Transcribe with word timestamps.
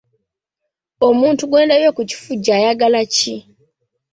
Omuntu 1.07 1.41
gwe 1.45 1.61
ndabye 1.65 1.89
ku 1.95 2.01
kifugi 2.09 2.49
ayagala 2.57 3.01
ki? 3.15 3.35